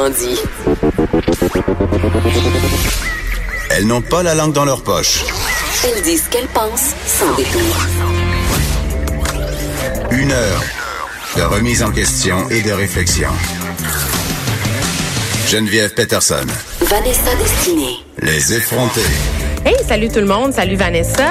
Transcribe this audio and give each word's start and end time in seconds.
Autrement 0.00 0.10
dit. 0.10 0.40
Elles 3.70 3.86
n'ont 3.86 4.00
pas 4.00 4.22
la 4.22 4.34
langue 4.34 4.52
dans 4.52 4.64
leur 4.64 4.82
poche. 4.82 5.24
Elles 5.84 6.02
disent 6.02 6.24
ce 6.24 6.28
qu'elles 6.30 6.48
pensent 6.48 6.94
sans 7.06 7.34
détour. 7.34 7.60
Une 10.10 10.32
heure 10.32 10.62
de 11.36 11.42
remise 11.42 11.82
en 11.82 11.90
question 11.90 12.48
et 12.48 12.62
de 12.62 12.72
réflexion. 12.72 13.28
Geneviève 15.46 15.92
Peterson. 15.94 16.46
Vanessa 16.80 17.34
Destinée. 17.36 17.98
Les 18.22 18.54
effrontés. 18.54 19.00
Hey, 19.66 19.76
salut 19.86 20.08
tout 20.08 20.20
le 20.20 20.26
monde. 20.26 20.54
Salut 20.54 20.76
Vanessa. 20.76 21.30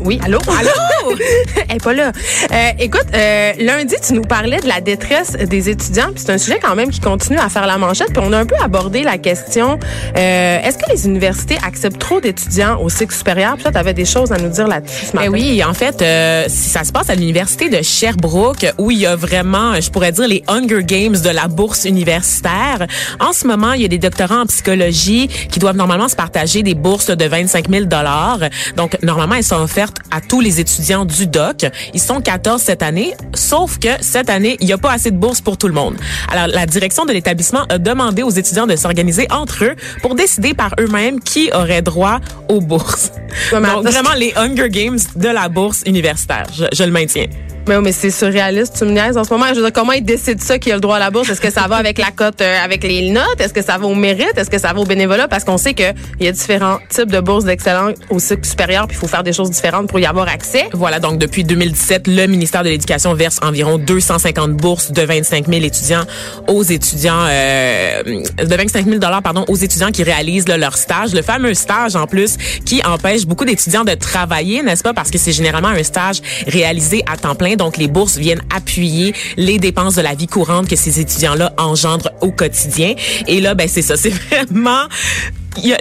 Oui, 0.00 0.18
allô? 0.24 0.38
Allô? 0.48 0.70
Elle 1.68 1.76
est 1.76 1.82
pas 1.82 1.92
là. 1.92 2.12
Euh, 2.52 2.70
écoute, 2.78 3.06
euh, 3.14 3.52
lundi, 3.58 3.94
tu 4.06 4.14
nous 4.14 4.22
parlais 4.22 4.60
de 4.60 4.68
la 4.68 4.80
détresse 4.80 5.32
des 5.32 5.68
étudiants, 5.68 6.10
puis 6.14 6.22
c'est 6.24 6.32
un 6.32 6.38
sujet 6.38 6.58
quand 6.62 6.74
même 6.74 6.90
qui 6.90 7.00
continue 7.00 7.38
à 7.38 7.48
faire 7.48 7.66
la 7.66 7.78
manchette, 7.78 8.08
puis 8.12 8.22
on 8.24 8.32
a 8.32 8.38
un 8.38 8.46
peu 8.46 8.56
abordé 8.62 9.02
la 9.02 9.18
question, 9.18 9.78
euh, 10.16 10.60
est-ce 10.62 10.78
que 10.78 10.90
les 10.90 11.06
universités 11.06 11.58
acceptent 11.66 11.98
trop 11.98 12.20
d'étudiants 12.20 12.80
au 12.80 12.88
cycle 12.88 13.14
supérieur? 13.14 13.54
Puis 13.54 13.62
toi, 13.62 13.72
tu 13.72 13.78
avais 13.78 13.94
des 13.94 14.04
choses 14.04 14.32
à 14.32 14.38
nous 14.38 14.48
dire 14.48 14.66
là-dessus 14.66 15.06
ce 15.06 15.16
Ben 15.16 15.28
oui, 15.28 15.62
en 15.64 15.74
fait, 15.74 16.00
euh, 16.02 16.44
si 16.48 16.70
ça 16.70 16.84
se 16.84 16.92
passe 16.92 17.10
à 17.10 17.14
l'université 17.14 17.68
de 17.68 17.82
Sherbrooke, 17.82 18.66
où 18.78 18.90
il 18.90 18.98
y 18.98 19.06
a 19.06 19.16
vraiment, 19.16 19.80
je 19.80 19.90
pourrais 19.90 20.12
dire, 20.12 20.28
les 20.28 20.42
Hunger 20.48 20.82
Games 20.82 21.16
de 21.16 21.30
la 21.30 21.48
bourse 21.48 21.84
universitaire. 21.84 22.86
En 23.20 23.32
ce 23.32 23.46
moment, 23.46 23.72
il 23.72 23.82
y 23.82 23.84
a 23.84 23.88
des 23.88 23.98
doctorants 23.98 24.42
en 24.42 24.46
psychologie 24.46 25.28
qui 25.50 25.58
doivent 25.58 25.76
normalement 25.76 26.08
se 26.08 26.16
partager 26.16 26.62
des 26.62 26.74
bourses 26.74 27.10
de 27.10 27.24
25 27.24 27.70
000 27.70 27.84
dollars. 27.84 28.40
Donc, 28.76 28.96
normalement, 29.02 29.34
elles 29.34 29.44
sont 29.44 29.60
offertes 29.60 29.98
à 30.10 30.20
tous 30.20 30.40
les 30.40 30.60
étudiants 30.60 30.95
du 31.04 31.26
doc. 31.26 31.66
Ils 31.94 32.00
sont 32.00 32.20
14 32.20 32.60
cette 32.60 32.82
année, 32.82 33.14
sauf 33.34 33.78
que 33.78 33.88
cette 34.00 34.30
année, 34.30 34.56
il 34.60 34.66
n'y 34.66 34.72
a 34.72 34.78
pas 34.78 34.92
assez 34.92 35.10
de 35.10 35.16
bourses 35.16 35.40
pour 35.40 35.58
tout 35.58 35.68
le 35.68 35.74
monde. 35.74 35.96
Alors, 36.30 36.46
la 36.46 36.66
direction 36.66 37.04
de 37.04 37.12
l'établissement 37.12 37.64
a 37.68 37.78
demandé 37.78 38.22
aux 38.22 38.30
étudiants 38.30 38.66
de 38.66 38.76
s'organiser 38.76 39.26
entre 39.30 39.64
eux 39.64 39.76
pour 40.02 40.14
décider 40.14 40.54
par 40.54 40.74
eux-mêmes 40.80 41.20
qui 41.20 41.50
aurait 41.52 41.82
droit 41.82 42.20
aux 42.48 42.60
bourses. 42.60 43.12
Donc, 43.52 43.62
vraiment 43.84 44.14
les 44.16 44.32
Hunger 44.36 44.68
Games 44.68 44.98
de 45.14 45.28
la 45.28 45.48
bourse 45.48 45.82
universitaire. 45.86 46.46
Je, 46.54 46.64
je 46.72 46.84
le 46.84 46.90
maintiens. 46.90 47.26
Mais, 47.68 47.80
mais 47.80 47.92
c'est 47.92 48.10
surréaliste, 48.10 48.76
tu 48.78 48.84
me 48.84 48.92
niaises 48.92 49.16
en 49.16 49.24
ce 49.24 49.30
moment. 49.30 49.46
Je 49.48 49.54
veux 49.54 49.62
dire, 49.62 49.72
comment 49.72 49.92
ils 49.92 50.04
décident 50.04 50.40
ça 50.40 50.58
qui 50.58 50.70
a 50.70 50.76
le 50.76 50.80
droit 50.80 50.96
à 50.96 50.98
la 51.00 51.10
bourse? 51.10 51.28
Est-ce 51.28 51.40
que 51.40 51.50
ça 51.50 51.66
va 51.66 51.76
avec 51.76 51.98
la 51.98 52.12
cote, 52.12 52.40
euh, 52.40 52.64
avec 52.64 52.84
les 52.84 53.10
notes? 53.10 53.40
Est-ce 53.40 53.52
que 53.52 53.62
ça 53.62 53.76
va 53.76 53.86
au 53.86 53.94
mérite? 53.94 54.32
Est-ce 54.36 54.50
que 54.50 54.58
ça 54.58 54.72
va 54.72 54.80
au 54.80 54.84
bénévolat? 54.84 55.26
Parce 55.26 55.42
qu'on 55.42 55.58
sait 55.58 55.74
qu'il 55.74 55.92
y 56.20 56.28
a 56.28 56.32
différents 56.32 56.78
types 56.88 57.10
de 57.10 57.18
bourses 57.18 57.44
d'excellence 57.44 57.94
au 58.08 58.20
cycle 58.20 58.46
supérieur, 58.46 58.86
puis 58.86 58.96
il 58.96 59.00
faut 59.00 59.08
faire 59.08 59.24
des 59.24 59.32
choses 59.32 59.50
différentes 59.50 59.88
pour 59.88 59.98
y 59.98 60.06
avoir 60.06 60.28
accès. 60.28 60.68
Voilà, 60.74 61.00
donc 61.00 61.18
depuis 61.18 61.42
2017, 61.42 62.06
le 62.06 62.26
ministère 62.26 62.62
de 62.62 62.68
l'Éducation 62.68 63.14
verse 63.14 63.40
environ 63.42 63.78
250 63.78 64.52
bourses 64.52 64.92
de 64.92 65.02
25 65.02 65.48
000 65.48 65.64
étudiants 65.64 66.04
aux 66.46 66.62
étudiants, 66.62 67.26
euh, 67.28 68.02
de 68.04 68.54
25 68.54 68.84
000 68.86 68.98
dollars 68.98 69.22
pardon, 69.22 69.44
aux 69.48 69.56
étudiants 69.56 69.90
qui 69.90 70.04
réalisent 70.04 70.46
là, 70.46 70.56
leur 70.56 70.76
stage, 70.76 71.14
le 71.14 71.22
fameux 71.22 71.54
stage 71.54 71.96
en 71.96 72.06
plus 72.06 72.36
qui 72.64 72.80
empêche 72.84 73.26
beaucoup 73.26 73.44
d'étudiants 73.44 73.84
de 73.84 73.94
travailler, 73.94 74.62
n'est-ce 74.62 74.84
pas, 74.84 74.94
parce 74.94 75.10
que 75.10 75.18
c'est 75.18 75.32
généralement 75.32 75.68
un 75.68 75.82
stage 75.82 76.20
réalisé 76.46 77.02
à 77.10 77.16
temps 77.16 77.34
plein, 77.34 77.55
donc 77.56 77.76
les 77.76 77.88
bourses 77.88 78.16
viennent 78.16 78.42
appuyer 78.54 79.14
les 79.36 79.58
dépenses 79.58 79.94
de 79.96 80.02
la 80.02 80.14
vie 80.14 80.26
courante 80.26 80.68
que 80.68 80.76
ces 80.76 81.00
étudiants-là 81.00 81.52
engendrent 81.58 82.10
au 82.20 82.30
quotidien. 82.30 82.94
Et 83.26 83.40
là, 83.40 83.54
ben 83.54 83.68
c'est 83.68 83.82
ça, 83.82 83.96
c'est 84.02 84.10
vraiment 84.10 84.82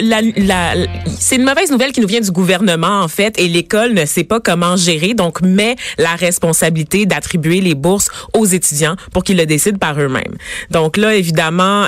la, 0.02 0.22
la- 0.38 0.74
c'est 1.20 1.36
une 1.36 1.44
mauvaise 1.44 1.70
nouvelle 1.70 1.92
qui 1.92 2.00
nous 2.00 2.08
vient 2.08 2.22
du 2.22 2.32
gouvernement 2.32 3.02
en 3.02 3.10
fait 3.10 3.38
et 3.38 3.50
l'école 3.50 3.94
ne 3.94 4.06
sait 4.06 4.24
pas 4.24 4.40
comment 4.40 4.78
gérer 4.78 5.14
donc 5.14 5.42
met 5.42 5.76
la 5.98 6.16
responsabilité 6.16 7.06
d'attribuer 7.06 7.60
les 7.60 7.76
bourses 7.76 8.08
aux 8.34 8.46
étudiants 8.46 8.96
pour 9.12 9.26
qu'ils 9.26 9.36
le 9.36 9.46
décident 9.46 9.78
par 9.78 10.00
eux-mêmes. 10.00 10.36
Donc 10.72 10.96
là 10.96 11.14
évidemment 11.16 11.84
euh, 11.84 11.88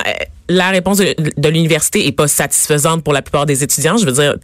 la 0.50 0.68
réponse 0.68 0.98
de, 0.98 1.14
de 1.36 1.48
l'université 1.48 2.06
est 2.06 2.12
pas 2.12 2.28
satisfaisante 2.28 3.02
pour 3.02 3.14
la 3.14 3.22
plupart 3.22 3.46
des 3.46 3.62
étudiants, 3.62 3.96
je 3.96 4.04
veux 4.04 4.12
dire 4.12 4.34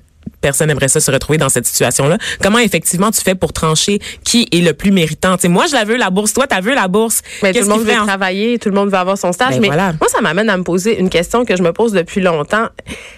Personne 0.45 0.69
n'aimerait 0.69 0.89
ça 0.89 1.01
se 1.01 1.11
retrouver 1.11 1.39
dans 1.39 1.49
cette 1.49 1.65
situation-là. 1.65 2.19
Comment 2.43 2.59
effectivement 2.59 3.11
tu 3.11 3.23
fais 3.23 3.35
pour 3.35 3.55
trancher 3.55 3.99
qui 4.25 4.47
est 4.53 4.61
le 4.61 4.75
plus 4.75 4.91
méritant? 4.91 5.39
Tu 5.39 5.49
moi, 5.49 5.65
je 5.67 5.73
la 5.75 5.85
veux 5.85 5.97
la 5.97 6.11
bourse. 6.11 6.35
Toi, 6.35 6.47
t'as 6.47 6.61
vu 6.61 6.75
la 6.75 6.87
bourse. 6.87 7.23
Mais 7.43 7.55
tout 7.55 7.61
le 7.61 7.67
monde 7.67 7.81
veut 7.83 7.99
en- 7.99 8.05
travailler, 8.05 8.59
tout 8.59 8.69
le 8.69 8.75
monde 8.75 8.91
veut 8.91 8.99
avoir 8.99 9.17
son 9.17 9.33
stage. 9.33 9.55
Ben 9.55 9.61
mais 9.63 9.67
voilà. 9.69 9.95
moi, 9.99 10.09
ça 10.11 10.21
m'amène 10.21 10.51
à 10.51 10.57
me 10.59 10.63
poser 10.63 10.99
une 11.01 11.09
question 11.09 11.47
que 11.47 11.57
je 11.57 11.63
me 11.63 11.73
pose 11.73 11.93
depuis 11.93 12.21
longtemps. 12.21 12.69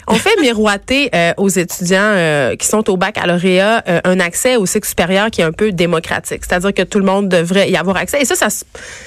On 0.06 0.14
fait 0.14 0.41
miroiter 0.41 1.10
euh, 1.16 1.32
aux 1.37 1.48
étudiants 1.48 1.98
euh, 2.00 2.54
qui 2.54 2.69
sont 2.69 2.88
au 2.88 2.97
baccalauréat 2.97 3.82
euh, 3.88 4.00
un 4.04 4.20
accès 4.20 4.54
au 4.54 4.64
cycle 4.66 4.87
supérieur 4.87 5.31
qui 5.32 5.41
est 5.41 5.44
un 5.44 5.50
peu 5.53 5.72
démocratique. 5.72 6.43
C'est-à-dire 6.48 6.72
que 6.72 6.82
tout 6.82 7.00
le 7.00 7.04
monde 7.06 7.28
devrait 7.28 7.69
y 7.70 7.76
avoir 7.76 7.97
accès. 7.97 8.20
Et 8.22 8.25
ça, 8.25 8.37
ça, 8.37 8.50
se- 8.50 8.62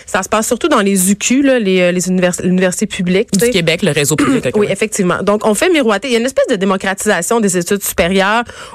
ça 0.05 0.23
se 0.23 0.27
passe 0.29 0.45
surtout 0.47 0.67
dans 0.67 0.81
les 0.81 1.09
UQ, 1.11 1.41
là, 1.43 1.57
les, 1.57 1.79
euh, 1.79 1.91
les 1.93 2.09
univers- 2.09 2.33
universités 2.43 2.85
publiques. 2.85 3.29
tu 3.31 3.45
du. 3.45 3.49
Québec, 3.51 3.81
le 3.81 3.91
réseau 3.91 4.17
public. 4.17 4.45
Oui, 4.57 4.67
effectivement. 4.69 5.23
Donc, 5.23 5.45
on 5.45 5.53
fait 5.53 5.69
miroiter. 5.69 6.09
Il 6.09 6.11
y 6.11 6.15
a 6.17 6.19
une 6.19 6.25
espèce 6.25 6.47
de 6.49 6.55
démocratisation 6.57 7.39
des 7.39 7.57
études 7.57 7.81
supérieures 7.83 8.08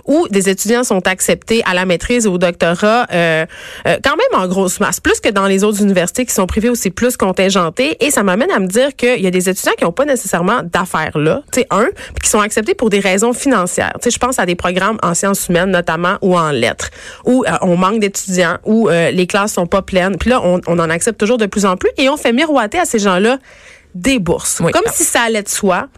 où 0.04 0.26
des 0.28 0.48
étudiants 0.48 0.84
sont 0.84 1.06
acceptés 1.06 1.62
à 1.64 1.74
la 1.74 1.86
maîtrise 1.86 2.26
et 2.26 2.28
au 2.28 2.38
doctorat 2.38 3.06
euh, 3.12 3.46
euh, 3.86 3.96
quand 4.02 4.16
même 4.16 4.42
en 4.42 4.46
grosse 4.46 4.80
masse, 4.80 5.00
plus 5.00 5.20
que 5.20 5.28
dans 5.28 5.46
les 5.46 5.64
autres 5.64 5.82
universités 5.82 6.24
qui 6.24 6.34
sont 6.34 6.46
privées 6.46 6.68
aussi 6.68 6.90
plus 6.90 7.16
contingentées. 7.16 7.96
Et 8.04 8.10
ça 8.10 8.22
m'amène 8.22 8.50
à 8.50 8.58
me 8.58 8.66
dire 8.66 8.94
qu'il 8.96 9.20
y 9.20 9.26
a 9.26 9.30
des 9.30 9.48
étudiants 9.48 9.72
qui 9.76 9.84
n'ont 9.84 9.92
pas 9.92 10.04
nécessairement 10.04 10.62
d'affaires 10.62 11.18
là, 11.18 11.42
tu 11.52 11.60
sais, 11.60 11.66
un, 11.70 11.86
puis 11.86 12.22
qui 12.22 12.30
sont 12.30 12.40
acceptés 12.40 12.74
pour 12.74 12.90
des 12.90 13.00
raisons 13.00 13.32
financières. 13.32 13.92
Tu 13.94 14.04
sais, 14.04 14.10
je 14.10 14.18
pense 14.18 14.38
à 14.38 14.46
des 14.46 14.54
programmes 14.54 14.98
en 15.02 15.14
sciences 15.14 15.48
humaines 15.48 15.70
notamment 15.70 16.16
ou 16.22 16.36
en 16.36 16.50
lettres, 16.50 16.90
où 17.24 17.44
euh, 17.46 17.52
on 17.62 17.76
manque 17.76 18.00
d'étudiants, 18.00 18.58
où 18.64 18.88
les 18.88 19.26
classes 19.26 19.54
sont 19.54 19.66
pas 19.66 19.82
pleines. 19.82 20.16
Puis 20.16 20.30
là, 20.30 20.40
on, 20.42 20.60
on 20.66 20.78
en 20.78 20.90
accepte 20.90 21.18
toujours 21.18 21.38
de 21.38 21.46
plus 21.46 21.64
en 21.64 21.76
plus 21.76 21.90
et 21.96 22.08
on 22.08 22.16
fait 22.16 22.32
miroiter 22.32 22.78
à 22.78 22.84
ces 22.84 22.98
gens-là 22.98 23.38
des 23.94 24.18
bourses. 24.18 24.60
Oui. 24.60 24.72
Comme 24.72 24.84
si 24.92 25.04
ça 25.04 25.22
allait 25.22 25.42
de 25.42 25.48
soi 25.48 25.88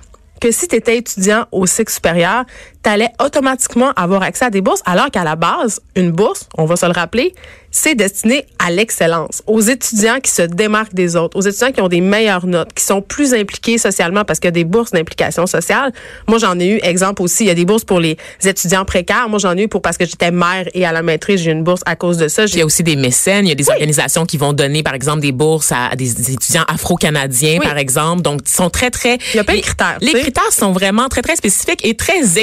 que 0.41 0.51
si 0.51 0.69
tu 0.69 0.77
étais 0.77 0.99
étudiant 0.99 1.47
au 1.51 1.67
cycle 1.67 1.93
supérieur, 1.93 2.45
tu 2.87 2.93
allais 2.93 3.11
automatiquement 3.21 3.91
avoir 3.97 4.23
accès 4.23 4.45
à 4.45 4.51
des 4.51 4.61
bourses, 4.61 4.81
alors 4.87 5.11
qu'à 5.11 5.25
la 5.25 5.35
base, 5.35 5.81
une 5.97 6.13
bourse, 6.13 6.47
on 6.57 6.67
va 6.67 6.77
se 6.77 6.87
le 6.87 6.93
rappeler, 6.93 7.35
c'est 7.73 7.97
destiné 7.97 8.47
à 8.65 8.71
l'excellence, 8.71 9.43
aux 9.47 9.61
étudiants 9.61 10.19
qui 10.23 10.31
se 10.31 10.43
démarquent 10.43 10.95
des 10.95 11.17
autres, 11.17 11.37
aux 11.37 11.43
étudiants 11.43 11.73
qui 11.73 11.81
ont 11.83 11.89
des 11.89 12.01
meilleures 12.01 12.47
notes, 12.47 12.73
qui 12.73 12.83
sont 12.85 13.03
plus 13.03 13.35
impliqués 13.35 13.77
socialement 13.77 14.25
parce 14.25 14.39
qu'il 14.39 14.47
y 14.47 14.49
a 14.49 14.53
des 14.53 14.65
bourses 14.65 14.93
d'implication 14.93 15.47
sociale. 15.47 15.93
Moi, 16.29 16.39
j'en 16.39 16.59
ai 16.61 16.69
eu, 16.69 16.79
exemple 16.83 17.23
aussi, 17.23 17.43
il 17.45 17.49
y 17.49 17.51
a 17.51 17.55
des 17.55 17.65
bourses 17.67 17.85
pour 17.85 17.99
les 18.01 18.17
étudiants 18.45 18.85
précaires. 18.87 19.29
Moi, 19.29 19.41
j'en 19.41 19.55
ai 19.57 19.65
eu 19.65 19.69
pour 19.69 19.83
parce 19.83 19.99
que 19.99 20.07
j'étais 20.07 20.31
mère 20.31 20.67
et 20.73 20.87
à 20.87 20.93
la 20.93 21.03
maîtrise, 21.03 21.41
j'ai 21.43 21.51
eu 21.51 21.55
une 21.55 21.65
bourse 21.65 21.83
à 21.87 21.97
cause 21.97 22.17
de 22.19 22.29
ça. 22.29 22.45
Il 22.47 22.57
y 22.57 22.63
a 22.63 22.65
aussi 22.65 22.83
des 22.85 22.97
mécènes, 22.97 23.45
il 23.47 23.49
y 23.49 23.53
a 23.53 23.57
des 23.57 23.69
organisations 23.69 24.25
qui 24.25 24.39
vont 24.39 24.53
donner, 24.55 24.83
par 24.83 24.95
exemple, 24.95 25.21
des 25.21 25.33
bourses 25.33 25.73
à, 25.73 25.95
des, 25.97 26.33
étudiants 26.33 26.65
afro-canadiens, 26.69 27.59
Oui. 27.61 27.67
par 27.67 27.77
exemple. 27.79 28.23
Donc, 28.23 28.41
ils 28.47 28.51
sont 28.55 28.71
très, 28.71 28.91
très... 28.91 29.19
Il 29.35 29.37
y 29.37 29.41
a 29.41 29.45
plein 29.45 29.55
de 29.55 29.59
les- 29.59 29.63
critères, 29.63 29.99
Les 30.01 30.13
sais. 30.13 30.21
critères 30.21 30.53
sont 30.53 30.73
vraiment 30.73 31.09
très, 31.09 31.21
très 31.21 31.37
spécifiques 31.37 31.85
et 31.85 31.95
très 31.95 32.39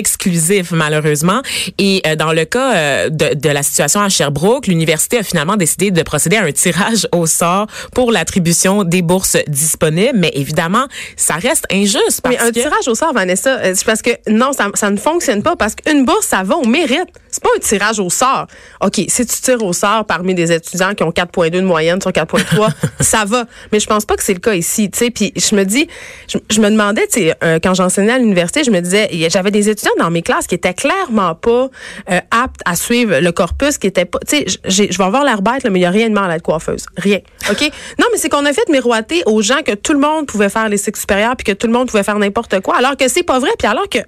malheureusement. 0.71 1.41
Et 1.77 2.01
euh, 2.05 2.15
dans 2.15 2.33
le 2.33 2.45
cas 2.45 2.75
euh, 2.75 3.09
de, 3.09 3.33
de 3.35 3.49
la 3.49 3.63
situation 3.63 4.01
à 4.01 4.09
Sherbrooke, 4.09 4.67
l'université 4.67 5.17
a 5.19 5.23
finalement 5.23 5.55
décidé 5.55 5.91
de 5.91 6.01
procéder 6.03 6.37
à 6.37 6.43
un 6.43 6.51
tirage 6.51 7.07
au 7.11 7.25
sort 7.25 7.67
pour 7.93 8.11
l'attribution 8.11 8.83
des 8.83 9.01
bourses 9.01 9.37
disponibles. 9.47 10.17
Mais 10.17 10.31
évidemment, 10.33 10.85
ça 11.15 11.35
reste 11.35 11.65
injuste 11.71 12.21
parce 12.21 12.35
Mais 12.35 12.41
un 12.41 12.51
que... 12.51 12.59
tirage 12.59 12.87
au 12.87 12.95
sort, 12.95 13.13
Vanessa, 13.13 13.59
euh, 13.59 13.73
c'est 13.75 13.85
parce 13.85 14.01
que 14.01 14.11
non, 14.29 14.53
ça, 14.53 14.69
ça 14.73 14.89
ne 14.89 14.97
fonctionne 14.97 15.43
pas 15.43 15.55
parce 15.55 15.75
qu'une 15.75 16.05
bourse, 16.05 16.27
ça 16.27 16.43
va 16.43 16.55
au 16.55 16.65
mérite. 16.65 17.07
C'est 17.29 17.43
pas 17.43 17.49
un 17.55 17.59
tirage 17.59 17.99
au 17.99 18.09
sort. 18.09 18.47
OK, 18.81 19.01
si 19.07 19.25
tu 19.25 19.41
tires 19.41 19.63
au 19.63 19.73
sort 19.73 20.05
parmi 20.05 20.35
des 20.35 20.51
étudiants 20.51 20.93
qui 20.93 21.03
ont 21.03 21.09
4.2 21.09 21.49
de 21.49 21.61
moyenne 21.61 22.01
sur 22.01 22.11
4.3, 22.11 22.69
ça 22.99 23.25
va. 23.25 23.45
Mais 23.71 23.79
je 23.79 23.87
pense 23.87 24.05
pas 24.05 24.15
que 24.15 24.23
c'est 24.23 24.33
le 24.33 24.39
cas 24.39 24.53
ici. 24.53 24.89
Tu 24.91 24.99
sais, 24.99 25.09
puis 25.09 25.33
je 25.35 25.55
me 25.55 25.63
dis, 25.63 25.87
je, 26.27 26.37
je 26.49 26.61
me 26.61 26.69
demandais, 26.69 27.07
tu 27.07 27.21
sais, 27.21 27.35
euh, 27.43 27.59
quand 27.61 27.73
j'enseignais 27.73 28.13
à 28.13 28.17
l'université, 28.19 28.63
je 28.63 28.71
me 28.71 28.79
disais, 28.79 29.09
j'avais 29.29 29.51
des 29.51 29.69
étudiants 29.69 29.93
dans 29.99 30.09
mes 30.13 30.21
classes 30.21 30.47
qui 30.47 30.55
étaient 30.55 30.73
clairement 30.73 31.35
pas 31.35 31.69
euh, 32.09 32.19
aptes 32.31 32.61
à 32.65 32.75
suivre 32.75 33.19
le 33.19 33.31
corpus, 33.31 33.77
qui 33.77 33.87
étaient 33.87 34.05
pas, 34.05 34.19
tu 34.27 34.37
sais, 34.37 34.45
je 34.65 34.97
vais 34.97 35.03
avoir 35.03 35.23
l'air 35.25 35.41
bête, 35.41 35.63
là, 35.63 35.69
mais 35.69 35.79
il 35.79 35.83
y 35.83 35.85
a 35.85 35.89
rien 35.89 36.07
de 36.09 36.13
mal 36.13 36.31
à 36.31 36.35
être 36.35 36.41
coiffeuse. 36.43 36.85
Rien. 36.97 37.19
OK? 37.49 37.61
Non, 37.99 38.05
mais 38.11 38.17
c'est 38.17 38.29
qu'on 38.29 38.45
a 38.45 38.53
fait 38.53 38.67
miroiter 38.69 39.23
aux 39.25 39.41
gens 39.41 39.61
que 39.65 39.73
tout 39.73 39.93
le 39.93 39.99
monde 39.99 40.25
pouvait 40.25 40.49
faire 40.49 40.67
les 40.69 40.77
cycles 40.77 40.99
supérieurs 40.99 41.35
puis 41.35 41.45
que 41.45 41.51
tout 41.51 41.67
le 41.67 41.73
monde 41.73 41.87
pouvait 41.89 42.03
faire 42.03 42.17
n'importe 42.17 42.59
quoi, 42.61 42.77
alors 42.77 42.97
que 42.97 43.07
c'est 43.07 43.23
pas 43.23 43.39
vrai. 43.39 43.51
Puis 43.57 43.67
alors 43.67 43.87
que, 43.89 43.99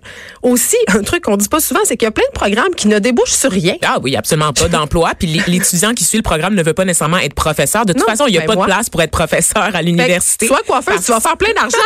aussi, 0.42 0.76
un 0.90 1.02
truc 1.02 1.24
qu'on 1.24 1.38
dit 1.38 1.48
pas 1.50 1.60
souvent, 1.60 1.80
c'est 1.84 1.98
qu'il 1.98 2.06
y 2.06 2.10
a 2.10 2.12
plein 2.12 2.26
de 2.34 2.38
programmes 2.40 2.74
qui 2.76 2.88
ne 2.88 3.00
débouchent 3.00 3.32
sur 3.34 3.52
rien. 3.52 3.76
Ah 3.84 3.98
oui, 4.02 4.16
absolument 4.16 4.54
pas 4.54 4.68
d'emploi. 4.68 5.12
Puis 5.20 5.28
l'é- 5.28 5.44
l'étudiant 5.48 5.94
qui 5.94 6.04
suit 6.04 6.18
le 6.18 6.24
programme 6.24 6.56
ne 6.56 6.64
veut 6.64 6.74
pas 6.74 6.86
nécessairement 6.86 7.18
être 7.20 7.34
professeur. 7.36 7.86
De 7.86 7.94
toute 7.94 8.02
Non, 8.02 8.08
façon, 8.08 8.26
il 8.28 8.32
n'y 8.32 8.38
a 8.38 8.42
ben 8.42 8.48
pas 8.48 8.56
moi. 8.56 8.66
de 8.66 8.72
place 8.72 8.90
pour 8.90 9.02
être 9.02 9.12
professeur 9.12 9.70
à 9.76 9.82
l'université. 9.82 10.48
sois 10.48 10.62
coiffeuse, 10.68 11.04
tu 11.06 11.12
vas 11.12 11.20
faire 11.20 11.38
plein 11.38 11.54
d'argent. 11.54 11.78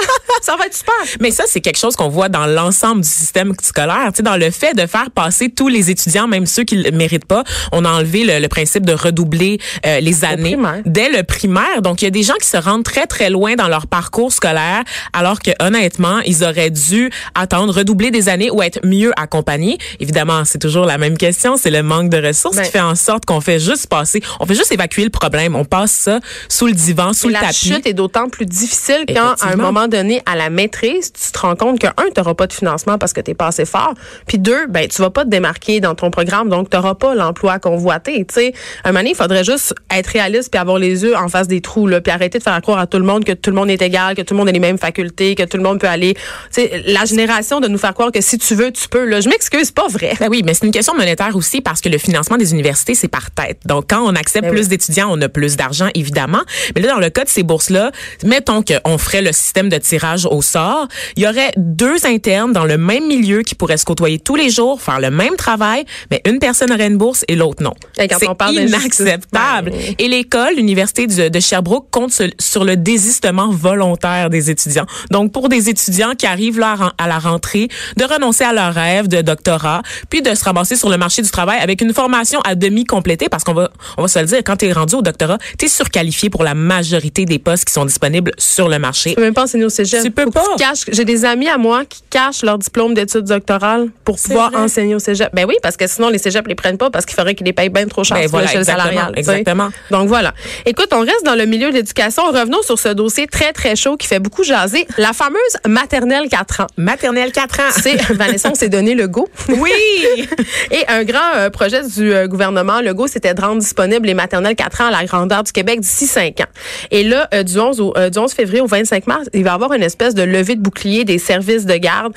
ça 0.41 0.55
va 0.55 0.65
être 0.65 0.75
super. 0.75 0.94
Mais 1.19 1.31
ça, 1.31 1.44
c'est 1.47 1.61
quelque 1.61 1.77
chose 1.79 1.95
qu'on 1.95 2.09
voit 2.09 2.29
dans 2.29 2.45
l'ensemble 2.45 3.01
du 3.01 3.07
système 3.09 3.53
scolaire, 3.61 4.08
tu 4.11 4.17
sais, 4.17 4.23
dans 4.23 4.38
le 4.38 4.51
fait 4.51 4.73
de 4.73 4.85
faire 4.85 5.11
passer 5.11 5.50
tous 5.50 5.67
les 5.67 5.89
étudiants, 5.89 6.27
même 6.27 6.45
ceux 6.45 6.63
qui 6.63 6.77
le 6.77 6.91
méritent 6.91 7.25
pas. 7.25 7.44
On 7.71 7.85
a 7.85 7.89
enlevé 7.89 8.39
le, 8.39 8.47
principe 8.47 8.85
de 8.85 8.94
redoubler 8.94 9.59
euh, 9.85 10.00
les 10.00 10.25
années 10.25 10.57
dès 10.85 11.09
le 11.09 11.23
primaire. 11.23 11.81
Donc, 11.81 12.01
il 12.01 12.06
y 12.06 12.07
a 12.07 12.11
des 12.11 12.23
gens 12.23 12.33
qui 12.41 12.47
se 12.47 12.57
rendent 12.57 12.83
très, 12.83 13.06
très 13.06 13.29
loin 13.29 13.56
dans 13.56 13.67
leur 13.67 13.88
parcours 13.88 14.33
scolaire, 14.33 14.83
alors 15.13 15.39
que 15.39 15.51
honnêtement, 15.59 16.19
ils 16.25 16.44
auraient 16.44 16.71
dû 16.71 17.11
attendre, 17.35 17.73
redoubler 17.73 18.11
des 18.11 18.29
années 18.29 18.50
ou 18.50 18.61
être 18.61 18.79
mieux 18.83 19.11
accompagnés. 19.17 19.77
Évidemment, 20.00 20.45
c'est 20.45 20.59
toujours 20.59 20.85
la 20.85 20.97
même 20.97 21.17
question, 21.17 21.57
c'est 21.57 21.69
le 21.69 21.83
manque 21.83 22.09
de 22.09 22.25
ressources 22.25 22.59
qui 22.59 22.71
fait 22.71 22.79
en 22.79 22.95
sorte 22.95 23.25
qu'on 23.25 23.41
fait 23.41 23.59
juste 23.59 23.88
passer, 23.88 24.21
on 24.39 24.45
fait 24.45 24.56
juste 24.56 24.71
évacuer 24.71 25.03
le 25.03 25.09
problème, 25.09 25.56
on 25.56 25.65
passe 25.65 25.91
ça 25.91 26.19
sous 26.47 26.67
le 26.67 26.73
divan, 26.73 27.13
sous 27.13 27.27
le 27.27 27.33
la 27.33 27.41
tapis. 27.41 27.69
La 27.69 27.75
chute 27.75 27.88
est 27.88 27.94
d'autant 27.94 28.29
plus 28.29 28.45
difficile 28.45 29.06
quand, 29.07 29.35
à 29.41 29.53
un 29.53 29.56
moment 29.56 29.88
donné, 29.88 30.21
à 30.25 30.35
la 30.35 30.50
maîtrise, 30.50 31.11
tu 31.11 31.31
te 31.31 31.39
rends 31.39 31.56
compte 31.56 31.79
que 31.79 31.88
un, 31.88 32.06
tu 32.13 32.19
n'auras 32.19 32.33
pas 32.33 32.47
de 32.47 32.53
financement 32.53 32.97
parce 32.97 33.13
que 33.13 33.21
tu 33.21 33.31
n'es 33.31 33.35
pas 33.35 33.47
assez 33.47 33.65
fort, 33.65 33.94
puis 34.27 34.37
deux, 34.37 34.67
ben 34.67 34.87
tu 34.87 35.01
vas 35.01 35.09
pas 35.09 35.23
te 35.23 35.29
démarquer 35.29 35.79
dans 35.79 35.95
ton 35.95 36.11
programme, 36.11 36.49
donc 36.49 36.69
tu 36.69 36.77
n'auras 36.77 36.95
pas 36.95 37.15
l'emploi 37.15 37.59
convoité. 37.59 38.25
Tu 38.25 38.33
sais, 38.33 38.53
un 38.83 38.89
moment 38.89 38.99
donné, 38.99 39.11
il 39.11 39.15
faudrait 39.15 39.43
juste 39.43 39.73
être 39.91 40.07
réaliste 40.07 40.51
puis 40.51 40.59
avoir 40.59 40.77
les 40.77 41.03
yeux 41.03 41.15
en 41.15 41.27
face 41.27 41.47
des 41.47 41.61
trous, 41.61 41.87
là, 41.87 42.01
puis 42.01 42.11
arrêter 42.11 42.39
de 42.39 42.43
faire 42.43 42.61
croire 42.61 42.79
à 42.79 42.87
tout 42.87 42.97
le 42.97 43.05
monde 43.05 43.23
que 43.23 43.33
tout 43.33 43.49
le 43.49 43.55
monde 43.55 43.69
est 43.69 43.81
égal, 43.81 44.15
que 44.15 44.21
tout 44.21 44.33
le 44.33 44.39
monde 44.39 44.49
a 44.49 44.51
les 44.51 44.59
mêmes 44.59 44.77
facultés, 44.77 45.35
que 45.35 45.43
tout 45.43 45.57
le 45.57 45.63
monde 45.63 45.79
peut 45.79 45.87
aller. 45.87 46.13
Tu 46.13 46.61
sais, 46.61 46.83
la 46.87 47.05
génération 47.05 47.59
de 47.59 47.67
nous 47.67 47.77
faire 47.77 47.93
croire 47.93 48.11
que 48.11 48.21
si 48.21 48.37
tu 48.37 48.55
veux, 48.55 48.71
tu 48.71 48.87
peux. 48.87 49.05
Là, 49.05 49.21
je 49.21 49.29
m'excuse, 49.29 49.71
pas 49.71 49.87
vrai. 49.87 50.13
Ben 50.19 50.27
oui, 50.29 50.41
mais 50.45 50.53
c'est 50.53 50.65
une 50.65 50.71
question 50.71 50.95
monétaire 50.95 51.35
aussi 51.35 51.61
parce 51.61 51.81
que 51.81 51.89
le 51.89 51.97
financement 51.97 52.37
des 52.37 52.51
universités 52.53 52.95
c'est 52.95 53.07
par 53.07 53.31
tête. 53.31 53.59
Donc 53.65 53.85
quand 53.89 54.01
on 54.01 54.15
accepte 54.15 54.45
ben 54.45 54.53
plus 54.53 54.67
d'étudiants, 54.67 55.09
on 55.11 55.21
a 55.21 55.29
plus 55.29 55.55
d'argent 55.55 55.89
évidemment. 55.93 56.41
Mais 56.75 56.81
là, 56.81 56.93
dans 56.93 56.99
le 56.99 57.09
cas 57.09 57.23
de 57.23 57.29
ces 57.29 57.43
bourses-là, 57.43 57.91
mettons 58.23 58.63
qu'on 58.63 58.97
ferait 58.97 59.21
le 59.21 59.31
système 59.31 59.69
de 59.69 59.77
tirage 59.77 60.25
au 60.25 60.41
sort, 60.41 60.87
il 61.15 61.23
y 61.23 61.27
aurait 61.27 61.51
deux 61.57 62.05
internes 62.05 62.53
dans 62.53 62.65
le 62.65 62.77
même 62.77 63.07
milieu 63.07 63.41
qui 63.41 63.55
pourraient 63.55 63.77
se 63.77 63.85
côtoyer 63.89 64.19
tous 64.19 64.36
les 64.36 64.51
jours, 64.51 64.80
faire 64.80 65.00
le 65.00 65.09
même 65.09 65.36
travail, 65.36 65.83
mais 66.12 66.21
une 66.25 66.38
personne 66.38 66.71
aurait 66.71 66.86
une 66.86 66.97
bourse 66.97 67.25
et 67.27 67.36
l'autre 67.36 67.63
non. 67.63 67.74
C'est 67.97 68.07
inacceptable. 68.51 69.71
Ben 69.71 69.95
et 69.97 70.07
l'école, 70.07 70.53
l'université 70.56 71.07
de 71.07 71.39
Sherbrooke 71.39 71.88
compte 71.89 72.13
sur 72.39 72.63
le 72.63 72.77
désistement 72.77 73.50
volontaire 73.50 74.30
des 74.30 74.51
étudiants. 74.51 74.86
Donc 75.09 75.31
pour 75.31 75.50
des 75.50 75.69
étudiants 75.69 76.13
qui 76.15 76.27
arrivent 76.27 76.59
là 76.59 76.94
à 77.00 77.07
la 77.07 77.18
rentrée, 77.18 77.68
de 77.97 78.03
renoncer 78.03 78.44
à 78.44 78.53
leur 78.53 78.75
rêve 78.75 79.07
de 79.07 79.21
doctorat, 79.24 79.81
puis 80.12 80.21
de 80.21 80.35
se 80.35 80.44
ramasser 80.44 80.75
sur 80.75 80.89
le 80.89 80.97
marché 80.97 81.24
du 81.24 81.31
travail 81.31 81.59
avec 81.59 81.81
une 81.81 81.94
formation 81.94 82.39
à 82.42 82.53
demi 82.53 82.85
complétée, 82.85 83.27
parce 83.27 83.44
qu'on 83.44 83.56
va, 83.56 83.71
on 83.97 84.03
va 84.03 84.07
se 84.07 84.19
le 84.19 84.25
dire, 84.25 84.39
quand 84.45 84.57
tu 84.57 84.68
es 84.68 84.71
rendu 84.71 84.94
au 84.95 85.01
doctorat, 85.01 85.39
tu 85.57 85.65
es 85.65 85.68
surqualifié 85.68 86.30
pour 86.30 86.44
la 86.44 86.53
majorité 86.53 87.25
des 87.25 87.39
postes 87.39 87.65
qui 87.65 87.74
sont 87.74 87.85
disponibles 87.85 88.33
sur 88.38 88.69
le 88.69 88.77
marché. 88.77 89.12
Tu 89.12 89.15
peux 89.15 89.24
même 89.24 89.33
pas 89.33 89.45
enseigner 89.45 89.65
au 89.65 89.69
cégep. 89.69 90.03
Tu 90.03 90.12
peux 90.12 90.30
pas. 90.30 90.45
J'ai 90.92 91.06
des 91.06 91.25
amis 91.25 91.47
à 91.47 91.57
moi 91.57 91.85
qui 91.85 92.03
cachent 92.12 92.44
leur 92.44 92.59
diplôme 92.59 92.94
d'études 92.94 93.25
doctorales 93.25 93.78
pour 94.03 94.17
pouvoir 94.17 94.51
enseigner 94.55 94.95
au 94.95 94.99
cégep. 94.99 95.29
Ben 95.33 95.45
oui, 95.47 95.55
parce 95.61 95.77
que 95.77 95.87
sinon, 95.87 96.09
les 96.09 96.17
cégeps 96.17 96.47
les 96.47 96.55
prennent 96.55 96.77
pas 96.77 96.89
parce 96.89 97.05
qu'il 97.05 97.15
faudrait 97.15 97.35
qu'ils 97.35 97.45
les 97.45 97.53
payent 97.53 97.69
bien 97.69 97.87
trop 97.87 98.03
cher 98.03 98.17
ben 98.17 98.23
sur 98.23 98.31
voilà, 98.31 98.63
salariale. 98.63 99.13
Exactement. 99.15 99.69
Donc 99.91 100.07
voilà. 100.07 100.33
Écoute, 100.65 100.89
on 100.91 101.01
reste 101.01 101.25
dans 101.25 101.35
le 101.35 101.45
milieu 101.45 101.69
de 101.69 101.75
l'éducation. 101.75 102.23
Revenons 102.27 102.61
sur 102.61 102.79
ce 102.79 102.89
dossier 102.89 103.27
très, 103.27 103.53
très 103.53 103.75
chaud 103.75 103.97
qui 103.97 104.07
fait 104.07 104.19
beaucoup 104.19 104.43
jaser. 104.43 104.87
La 104.97 105.13
fameuse 105.13 105.39
maternelle 105.67 106.27
4 106.29 106.61
ans. 106.61 106.67
Maternelle 106.77 107.31
4 107.31 107.59
ans. 107.59 107.63
C'est, 107.71 108.01
Vanessa, 108.13 108.49
on 108.51 108.55
s'est 108.55 108.69
donné 108.69 108.95
le 108.95 109.07
go. 109.07 109.27
Oui! 109.49 109.71
Et 110.71 110.85
un 110.87 111.03
grand 111.03 111.35
euh, 111.35 111.49
projet 111.49 111.81
du 111.87 112.13
euh, 112.13 112.27
gouvernement, 112.27 112.81
le 112.81 112.93
go, 112.93 113.07
c'était 113.07 113.33
de 113.33 113.41
rendre 113.41 113.59
disponibles 113.59 114.05
les 114.05 114.13
maternelles 114.13 114.55
4 114.55 114.81
ans 114.81 114.87
à 114.87 114.91
la 114.91 115.05
grandeur 115.05 115.43
du 115.43 115.51
Québec 115.51 115.79
d'ici 115.79 116.07
5 116.07 116.41
ans. 116.41 116.45
Et 116.91 117.03
là, 117.03 117.27
euh, 117.33 117.43
du, 117.43 117.59
11 117.59 117.81
au, 117.81 117.93
du 118.09 118.17
11 118.17 118.31
février 118.33 118.61
au 118.61 118.67
25 118.67 119.07
mars, 119.07 119.27
il 119.33 119.43
va 119.43 119.51
y 119.51 119.53
avoir 119.53 119.73
une 119.73 119.83
espèce 119.83 120.15
de 120.15 120.23
levée 120.23 120.55
de 120.55 120.61
bouclier 120.61 121.05
des 121.05 121.17
services 121.17 121.65
de 121.65 121.75
garde 121.75 122.13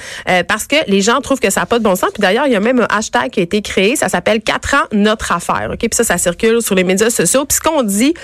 parce 0.49 0.67
que 0.67 0.77
les 0.87 1.01
gens 1.01 1.21
trouvent 1.21 1.41
que 1.41 1.51
ça 1.53 1.61
n'a 1.61 1.67
pas 1.67 1.79
de. 1.79 1.85
Puis 1.85 2.21
d'ailleurs, 2.21 2.47
il 2.47 2.53
y 2.53 2.57
a 2.57 2.61
même 2.61 2.81
un 2.81 2.87
hashtag 2.91 3.31
qui 3.31 3.41
a 3.41 3.43
été 3.45 3.63
créé, 3.63 3.95
ça 3.97 4.09
s'appelle 4.09 4.41
4 4.41 4.75
ans 4.75 4.87
notre 4.93 5.31
affaire. 5.31 5.71
OK? 5.73 5.79
Puis 5.79 5.91
ça, 5.93 6.05
ça 6.05 6.19
circule 6.19 6.63
sur 6.63 6.75
les 6.75 6.85
médias 6.85 7.11
sociaux. 7.11 7.45
Puis 7.45 7.57
ce 7.57 7.61
qu'on 7.61 7.83
dit 7.83 8.15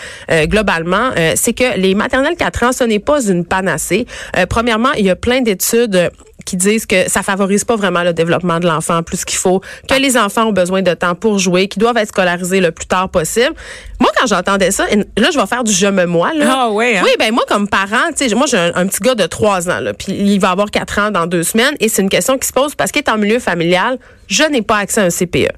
globalement, 0.44 1.10
c'est 1.36 1.52
que 1.52 1.78
les 1.78 1.94
maternelles 1.94 2.36
4 2.36 2.62
ans, 2.64 2.72
ce 2.72 2.84
n'est 2.84 2.98
pas 2.98 3.22
une 3.22 3.44
panacée. 3.44 4.06
premièrement, 4.48 4.92
il 4.96 5.04
y 5.04 5.10
a 5.10 5.16
plein 5.16 5.42
d'études 5.42 6.10
qui 6.48 6.56
disent 6.56 6.86
que 6.86 7.10
ça 7.10 7.22
favorise 7.22 7.64
pas 7.64 7.76
vraiment 7.76 8.02
le 8.02 8.14
développement 8.14 8.58
de 8.58 8.66
l'enfant 8.66 9.02
plus 9.02 9.26
qu'il 9.26 9.36
faut, 9.36 9.60
que 9.86 10.00
les 10.00 10.16
enfants 10.16 10.46
ont 10.46 10.52
besoin 10.52 10.80
de 10.80 10.94
temps 10.94 11.14
pour 11.14 11.38
jouer, 11.38 11.68
qu'ils 11.68 11.80
doivent 11.80 11.98
être 11.98 12.08
scolarisés 12.08 12.62
le 12.62 12.70
plus 12.70 12.86
tard 12.86 13.10
possible. 13.10 13.54
Moi, 14.00 14.10
quand 14.18 14.26
j'entendais 14.26 14.70
ça, 14.70 14.86
là, 14.86 15.28
je 15.30 15.38
vais 15.38 15.46
faire 15.46 15.62
du 15.62 15.72
je 15.72 15.86
me 15.88 16.06
moi. 16.06 16.32
Là. 16.32 16.46
Ah 16.48 16.70
ouais. 16.70 16.96
Hein? 16.96 17.02
Oui, 17.04 17.10
ben 17.18 17.34
moi, 17.34 17.44
comme 17.46 17.68
parent, 17.68 18.08
tu 18.16 18.26
sais, 18.26 18.34
moi, 18.34 18.46
j'ai 18.46 18.56
un, 18.56 18.86
petit 18.86 19.00
gars 19.00 19.14
de 19.14 19.26
3 19.26 19.68
ans, 19.68 19.80
là, 19.80 19.92
puis 19.92 20.12
il 20.12 20.40
va 20.40 20.50
avoir 20.50 20.70
4 20.70 20.98
ans 21.00 21.10
dans 21.10 21.26
deux 21.26 21.42
semaines, 21.42 21.74
et 21.80 21.90
c'est 21.90 22.00
une 22.00 22.08
question 22.08 22.38
qui 22.38 22.48
se 22.48 22.52
pose 22.54 22.74
parce 22.74 22.92
qu'il 22.92 23.02
est 23.02 23.10
en 23.10 23.18
milieu 23.18 23.40
familial. 23.40 23.98
Je 24.26 24.44
n'ai 24.44 24.62
pas 24.62 24.78
accès 24.78 25.02
à 25.02 25.04
un 25.04 25.10
CPE. 25.10 25.52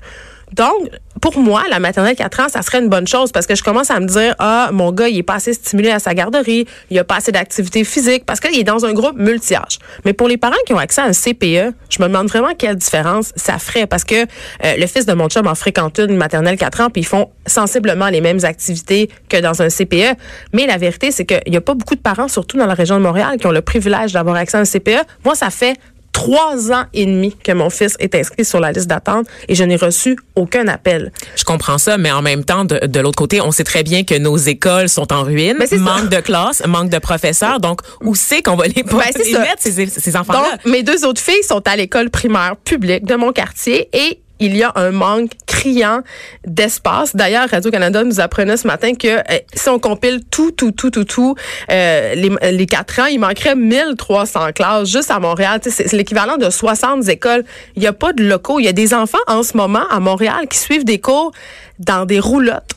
Donc, 0.53 0.89
pour 1.21 1.39
moi, 1.39 1.63
la 1.71 1.81
maternelle 1.81 2.17
4 2.17 2.41
ans, 2.41 2.49
ça 2.49 2.63
serait 2.63 2.79
une 2.79 2.89
bonne 2.89 3.07
chose 3.07 3.31
parce 3.31 3.47
que 3.47 3.55
je 3.55 3.63
commence 3.63 3.91
à 3.91 4.01
me 4.01 4.07
dire, 4.07 4.35
ah, 4.39 4.71
mon 4.73 4.91
gars, 4.91 5.09
il 5.09 5.19
est 5.19 5.23
pas 5.23 5.35
assez 5.35 5.53
stimulé 5.53 5.91
à 5.91 5.99
sa 5.99 6.15
garderie, 6.15 6.67
il 6.91 6.99
a 6.99 7.05
pas 7.05 7.17
assez 7.17 7.31
d'activité 7.31 7.85
physique 7.85 8.25
parce 8.25 8.41
qu'il 8.41 8.59
est 8.59 8.65
dans 8.65 8.85
un 8.85 8.93
groupe 8.93 9.17
multi-âge. 9.17 9.79
Mais 10.05 10.13
pour 10.13 10.29
les 10.29 10.39
parents 10.39 10.57
qui 10.67 10.73
ont 10.73 10.79
accès 10.79 11.03
à 11.03 11.05
un 11.05 11.13
CPE, 11.13 11.75
je 11.91 12.03
me 12.03 12.09
demande 12.09 12.29
vraiment 12.29 12.55
quelle 12.57 12.77
différence 12.77 13.33
ça 13.37 13.59
ferait 13.59 13.87
parce 13.87 14.05
que 14.05 14.23
euh, 14.23 14.77
le 14.77 14.87
fils 14.87 15.05
de 15.05 15.13
mon 15.13 15.29
chum 15.29 15.47
en 15.47 15.55
fréquente 15.55 15.99
une 15.99 16.17
maternelle 16.17 16.57
4 16.57 16.81
ans 16.81 16.91
puis 16.91 17.03
ils 17.03 17.07
font 17.07 17.31
sensiblement 17.47 18.09
les 18.09 18.21
mêmes 18.21 18.45
activités 18.45 19.11
que 19.29 19.37
dans 19.37 19.63
un 19.63 19.69
CPE. 19.69 20.17
Mais 20.53 20.67
la 20.67 20.79
vérité, 20.79 21.11
c'est 21.11 21.27
qu'il 21.27 21.53
y 21.53 21.57
a 21.57 21.61
pas 21.61 21.75
beaucoup 21.75 21.95
de 21.95 22.01
parents, 22.01 22.29
surtout 22.29 22.57
dans 22.57 22.67
la 22.67 22.75
région 22.75 22.97
de 22.97 23.03
Montréal, 23.03 23.37
qui 23.39 23.47
ont 23.47 23.53
le 23.53 23.63
privilège 23.63 24.13
d'avoir 24.13 24.37
accès 24.37 24.57
à 24.57 24.61
un 24.61 24.65
CPE. 24.65 25.05
Moi, 25.25 25.35
ça 25.35 25.51
fait 25.51 25.77
trois 26.21 26.71
ans 26.71 26.85
et 26.93 27.07
demi 27.07 27.35
que 27.35 27.53
mon 27.53 27.71
fils 27.71 27.97
est 27.99 28.15
inscrit 28.15 28.45
sur 28.45 28.61
la 28.61 28.73
liste 28.73 28.89
d'attente 28.89 29.27
et 29.49 29.55
je 29.55 29.65
n'ai 29.65 29.77
reçu 29.77 30.19
aucun 30.37 30.69
appel. 30.69 31.13
Je 31.35 31.45
comprends 31.45 31.79
ça, 31.79 31.97
mais 31.97 32.13
en 32.13 32.21
même 32.21 32.45
temps, 32.45 32.67
de, 32.67 32.87
de 32.87 33.01
l'autre 33.01 33.17
côté, 33.17 33.41
on 33.41 33.53
sait 33.53 33.65
très 33.65 33.83
bien 33.83 34.05
que 34.05 34.19
nos 34.19 34.37
écoles 34.37 34.91
sont 34.91 35.15
en 35.15 35.23
ruine, 35.23 35.57
manque 35.79 36.11
de 36.11 36.21
classes, 36.21 36.63
manque 36.67 36.91
de 36.91 36.99
professeurs. 36.99 37.59
Donc, 37.59 37.81
où 38.03 38.15
c'est 38.15 38.43
qu'on 38.43 38.55
va 38.55 38.67
les, 38.67 38.83
ben, 38.83 38.99
mettre, 38.99 39.61
ces, 39.61 39.87
ces 39.87 40.15
enfants-là? 40.15 40.59
Mes 40.67 40.83
deux 40.83 41.07
autres 41.07 41.23
filles 41.23 41.43
sont 41.43 41.67
à 41.67 41.75
l'école 41.75 42.11
primaire 42.11 42.55
publique 42.65 43.07
de 43.07 43.15
mon 43.15 43.33
quartier 43.33 43.89
et 43.95 44.21
il 44.41 44.57
y 44.57 44.63
a 44.63 44.73
un 44.75 44.91
manque 44.91 45.33
criant 45.47 46.01
d'espace. 46.47 47.15
D'ailleurs, 47.15 47.49
Radio-Canada 47.49 48.03
nous 48.03 48.21
apprenait 48.21 48.57
ce 48.57 48.67
matin 48.67 48.95
que 48.95 49.09
euh, 49.09 49.39
si 49.55 49.69
on 49.69 49.79
compile 49.79 50.23
tout, 50.31 50.51
tout, 50.51 50.73
tout, 50.73 50.91
tout, 50.91 51.05
tout, 51.05 51.35
euh, 51.71 52.15
les, 52.15 52.31
les 52.53 52.67
quatre 52.67 53.01
ans, 53.01 53.07
il 53.07 53.21
manquerait 53.21 53.55
1300 53.55 54.53
classes 54.55 54.89
juste 54.89 55.11
à 55.11 55.19
Montréal. 55.21 55.61
C'est 55.63 55.93
l'équivalent 55.93 56.37
de 56.37 56.51
60 56.51 57.09
écoles. 57.09 57.45
Il 57.77 57.81
n'y 57.81 57.87
a 57.87 57.93
pas 57.93 58.13
de 58.13 58.25
locaux. 58.25 58.59
Il 58.59 58.65
y 58.65 58.69
a 58.69 58.73
des 58.73 58.95
enfants 58.95 59.19
en 59.27 59.43
ce 59.43 59.57
moment 59.57 59.85
à 59.91 60.01
Montréal 60.01 60.49
qui 60.49 60.59
suivent 60.59 60.85
des 60.85 60.99
cours 60.99 61.33
dans 61.79 62.05
des 62.07 62.21
roulottes 62.21 62.75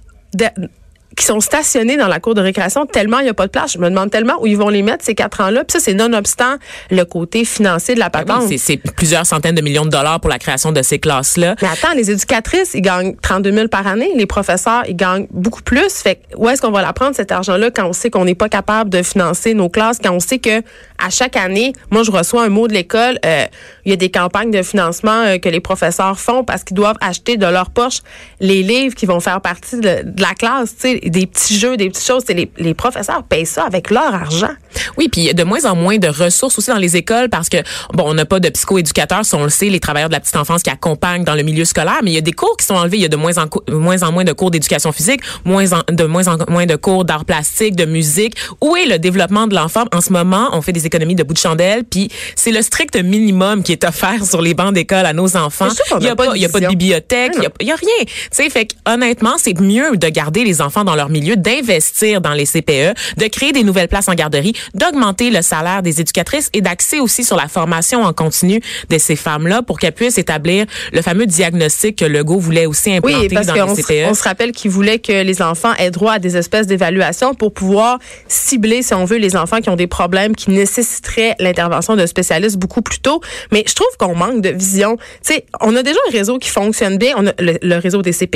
qui 1.16 1.26
sont 1.26 1.40
stationnés 1.40 1.98
dans 1.98 2.08
la 2.08 2.20
cour 2.20 2.34
de 2.34 2.42
récréation 2.42 2.86
tellement 2.86 3.20
il 3.20 3.24
n'y 3.24 3.30
a 3.30 3.34
pas 3.34 3.46
de 3.46 3.52
place. 3.52 3.74
Je 3.74 3.78
me 3.78 3.90
demande 3.90 4.10
tellement 4.10 4.42
où 4.42 4.48
ils 4.48 4.58
vont 4.58 4.70
les 4.70 4.82
mettre 4.82 5.04
ces 5.04 5.16
quatre 5.16 5.42
ans-là. 5.42 5.64
Puis 5.64 5.74
ça, 5.74 5.80
c'est 5.80 5.94
nonobstant 5.94 6.56
le 6.90 7.04
côté 7.06 7.46
financier 7.46 7.96
de 7.96 8.00
la 8.00 8.10
ben 8.10 8.24
patente. 8.24 8.52
c'est 8.58 8.78
plusieurs 8.78 9.26
centaines 9.26 9.56
de 9.56 9.62
millions 9.62 9.86
de 9.86 9.90
dollars 9.90 10.20
pour 10.20 10.30
la 10.30 10.40
création 10.40 10.72
de 10.72 10.82
ces 10.82 11.00
classes-là. 11.00 11.56
Mais 11.62 11.68
attends, 11.68 11.94
les 11.96 12.12
éducatrices, 12.12 12.72
ils 12.74 12.82
gagnent 12.82 13.16
32 13.22 13.52
000 13.52 13.68
par 13.68 13.88
année. 13.88 14.12
Les 14.16 14.26
professeurs, 14.26 14.84
ils 14.88 14.96
gagnent 14.96 15.28
beaucoup 15.32 15.62
plus. 15.62 15.90
Fait 15.94 16.22
où 16.36 16.50
est-ce 16.50 16.62
qu'on 16.62 16.72
va 16.72 16.82
la 16.82 16.94
prendre, 16.94 17.16
cet 17.16 17.32
argent-là, 17.32 17.72
quand 17.72 17.86
on 17.86 17.94
sait 17.94 18.10
qu'on 18.10 18.26
n'est 18.26 18.36
pas 18.36 18.50
capable 18.50 18.90
de 18.90 19.04
financer 19.04 19.54
nos 19.54 19.70
classes, 19.70 20.00
quand 20.04 20.12
on 20.12 20.20
sait 20.20 20.40
que 20.40 20.62
à 20.98 21.10
chaque 21.10 21.36
année, 21.36 21.74
moi, 21.92 22.04
je 22.04 22.12
reçois 22.12 22.44
un 22.44 22.50
mot 22.50 22.68
de 22.68 22.74
l'école, 22.74 23.20
euh, 23.26 23.46
il 23.86 23.90
y 23.92 23.94
a 23.94 23.98
des 23.98 24.10
campagnes 24.10 24.52
de 24.52 24.62
financement 24.62 25.24
euh, 25.26 25.38
que 25.38 25.50
les 25.50 25.60
professeurs 25.60 26.20
font 26.20 26.44
parce 26.44 26.64
qu'ils 26.64 26.76
doivent 26.76 26.98
acheter 27.02 27.38
de 27.38 27.46
leur 27.46 27.70
poche 27.70 28.00
les 28.40 28.64
livres 28.64 28.96
qui 28.96 29.06
vont 29.06 29.20
faire 29.20 29.42
partie 29.42 29.78
de, 29.78 30.02
de 30.04 30.22
la 30.22 30.34
classe, 30.34 30.76
tu 30.76 30.82
sais, 30.82 31.03
des 31.10 31.26
petits 31.26 31.58
jeux, 31.58 31.78
des 31.78 31.90
petites 31.90 32.06
choses. 32.06 32.24
Les, 32.30 32.50
les 32.58 32.74
professeurs 32.74 33.24
payent 33.24 33.46
ça 33.46 33.64
avec 33.64 33.90
leur 33.90 34.14
argent. 34.14 34.54
Oui, 34.98 35.08
puis 35.10 35.22
il 35.22 35.24
y 35.26 35.30
a 35.30 35.34
de 35.34 35.44
moins 35.44 35.66
en 35.66 35.76
moins 35.76 35.98
de 35.98 36.08
ressources 36.08 36.58
aussi 36.58 36.70
dans 36.70 36.78
les 36.78 36.96
écoles 36.96 37.30
parce 37.30 37.50
que, 37.50 37.58
bon, 37.94 38.04
on 38.08 38.14
n'a 38.14 38.26
pas 38.26 38.40
de 38.40 38.50
psychoéducateurs, 38.50 39.26
si 39.26 39.36
on 39.36 39.44
le 39.44 39.50
sait, 39.50 39.70
les 39.70 39.80
travailleurs 39.80 40.10
de 40.10 40.14
la 40.14 40.20
petite 40.20 40.36
enfance 40.36 40.64
qui 40.64 40.70
accompagnent 40.70 41.24
dans 41.24 41.36
le 41.36 41.44
milieu 41.44 41.66
scolaire, 41.66 42.00
mais 42.04 42.12
il 42.12 42.16
y 42.16 42.18
a 42.18 42.22
des 42.22 42.32
cours 42.32 42.58
qui 42.58 42.66
sont 42.66 42.76
enlevés. 42.76 42.98
Il 42.98 43.04
y 43.04 43.06
a 43.06 43.10
de 43.10 43.16
moins 43.16 43.38
en, 43.38 43.46
moins, 43.70 44.02
en 44.02 44.12
moins 44.12 44.24
de 44.24 44.34
cours 44.34 44.52
d'éducation 44.52 44.92
physique, 44.92 45.22
moins 45.46 45.66
de 45.90 46.04
moins 46.06 46.28
en 46.28 46.38
moins 46.50 46.66
de 46.66 46.76
cours 46.76 47.06
d'art 47.06 47.26
plastique, 47.26 47.76
de 47.76 47.86
musique. 47.86 48.36
Où 48.62 48.76
est 48.76 48.86
le 48.86 49.00
développement 49.00 49.48
de 49.48 49.56
l'enfant? 49.56 49.86
En 49.94 50.02
ce 50.02 50.12
moment, 50.12 50.50
on 50.54 50.62
fait 50.62 50.74
des 50.74 50.86
économies 50.86 51.16
de 51.16 51.24
bout 51.24 51.34
de 51.34 51.40
chandelle, 51.40 51.84
puis 51.84 52.10
c'est 52.36 52.52
le 52.52 52.62
strict 52.62 52.96
minimum 52.96 53.64
qui 53.64 53.72
est 53.72 53.84
offert 53.84 54.26
sur 54.26 54.42
les 54.42 54.54
bancs 54.54 54.74
d'école 54.74 55.06
à 55.06 55.14
nos 55.14 55.36
enfants. 55.36 55.70
Il 55.92 55.98
n'y 56.00 56.08
a, 56.08 56.36
y 56.36 56.46
a 56.46 56.50
pas 56.50 56.60
de 56.60 56.68
bibliothèque, 56.68 57.34
il 57.60 57.68
y, 57.68 57.72
a, 57.72 57.76
rien. 57.76 58.06
Tu 58.06 58.08
sais, 58.32 58.50
fait 58.50 58.70
honnêtement, 58.88 59.36
c'est 59.38 59.60
mieux 59.60 59.98
de 59.98 60.08
garder 60.08 60.44
les 60.44 60.62
enfants 60.62 60.84
dans 60.84 60.93
leur 60.96 61.10
milieu, 61.10 61.36
d'investir 61.36 62.22
dans 62.22 62.34
les 62.34 62.46
CPE, 62.46 62.94
de 63.18 63.28
créer 63.28 63.52
des 63.52 63.64
nouvelles 63.64 63.88
places 63.88 64.10
en 64.10 64.14
garderie, 64.14 64.54
d'augmenter 64.74 65.30
le 65.30 65.42
salaire 65.42 65.82
des 65.82 66.02
éducatrices 66.02 66.50
et 66.54 66.62
d'axer 66.62 67.00
aussi 67.00 67.24
sur 67.24 67.36
la 67.36 67.48
formation 67.48 68.04
en 68.04 68.14
continu 68.14 68.62
de 68.90 68.98
ces 68.98 69.16
femmes-là 69.16 69.62
pour 69.62 69.80
qu'elles 69.80 69.94
puissent 69.94 70.18
établir 70.18 70.66
le 70.92 71.02
fameux 71.02 71.26
diagnostic 71.26 71.98
que 71.98 72.06
Legault 72.06 72.40
voulait 72.40 72.66
aussi 72.66 72.94
implanter 72.94 73.28
oui, 73.28 73.30
parce 73.34 73.48
dans 73.48 73.54
les 73.76 73.82
CPE. 73.84 74.10
on 74.10 74.14
se 74.14 74.24
rappelle 74.24 74.52
qu'il 74.52 74.72
voulait 74.72 75.00
que 75.00 75.24
les 75.24 75.42
enfants 75.42 75.74
aient 75.78 75.92
droit 75.92 76.14
à 76.14 76.20
des 76.20 76.38
espèces 76.38 76.68
d'évaluations 76.68 77.34
pour 77.34 77.54
pouvoir 77.54 78.00
cibler, 78.28 78.82
si 78.82 78.94
on 78.94 79.06
veut, 79.06 79.18
les 79.18 79.36
enfants 79.36 79.60
qui 79.60 79.70
ont 79.70 79.76
des 79.76 79.88
problèmes 79.88 80.36
qui 80.36 80.52
nécessiteraient 80.52 81.36
l'intervention 81.40 81.96
de 81.96 82.06
spécialistes 82.06 82.58
beaucoup 82.58 82.82
plus 82.82 83.00
tôt. 83.00 83.22
Mais 83.52 83.64
je 83.68 83.74
trouve 83.74 83.88
qu'on 83.98 84.16
manque 84.16 84.42
de 84.42 84.50
vision. 84.50 84.98
Tu 84.98 85.34
sais, 85.34 85.46
on 85.62 85.76
a 85.76 85.84
déjà 85.84 85.98
un 86.10 86.12
réseau 86.12 86.38
qui 86.40 86.50
fonctionne 86.50 86.98
bien, 86.98 87.14
on 87.18 87.28
a 87.28 87.32
le, 87.40 87.58
le 87.62 87.76
réseau 87.78 88.02
des 88.02 88.12
CPE. 88.14 88.36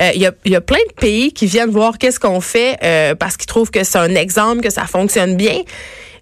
Euh, 0.00 0.10
Il 0.14 0.20
y, 0.22 0.26
a, 0.26 0.32
il 0.44 0.52
y 0.52 0.56
a 0.56 0.60
plein 0.60 0.78
de 0.88 0.94
pays 1.00 1.32
qui 1.32 1.46
viennent 1.46 1.70
voir 1.70 1.87
qu'est-ce 1.96 2.20
qu'on 2.20 2.40
fait 2.40 2.76
euh, 2.82 3.14
parce 3.14 3.38
qu'ils 3.38 3.46
trouvent 3.46 3.70
que 3.70 3.84
c'est 3.84 3.98
un 3.98 4.14
exemple, 4.14 4.60
que 4.60 4.70
ça 4.70 4.86
fonctionne 4.86 5.36
bien. 5.36 5.62